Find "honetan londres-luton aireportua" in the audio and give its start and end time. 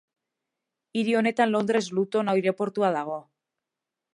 1.19-2.91